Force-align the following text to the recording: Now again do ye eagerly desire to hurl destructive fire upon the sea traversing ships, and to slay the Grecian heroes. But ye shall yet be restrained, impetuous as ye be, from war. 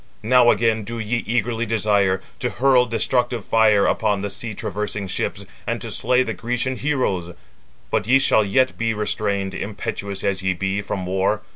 Now 0.23 0.49
again 0.49 0.83
do 0.83 0.97
ye 0.97 1.17
eagerly 1.27 1.67
desire 1.67 2.21
to 2.39 2.49
hurl 2.49 2.87
destructive 2.87 3.45
fire 3.45 3.85
upon 3.85 4.23
the 4.23 4.31
sea 4.31 4.55
traversing 4.55 5.05
ships, 5.05 5.45
and 5.67 5.79
to 5.79 5.91
slay 5.91 6.23
the 6.23 6.33
Grecian 6.33 6.75
heroes. 6.75 7.35
But 7.91 8.07
ye 8.07 8.17
shall 8.17 8.43
yet 8.43 8.79
be 8.79 8.95
restrained, 8.95 9.53
impetuous 9.53 10.23
as 10.23 10.41
ye 10.41 10.55
be, 10.55 10.81
from 10.81 11.05
war. 11.05 11.43